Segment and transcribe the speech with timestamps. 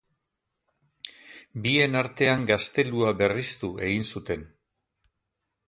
[1.67, 4.49] Bien artean gaztelua berriztu egin zuten.